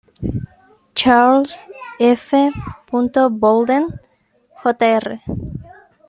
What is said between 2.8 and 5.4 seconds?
Bolden, Jr.